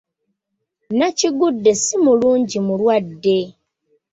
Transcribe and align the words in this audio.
Nakigudde 0.97 1.71
si 1.83 1.95
mulungi 2.05 2.57
mulwadde. 2.67 3.37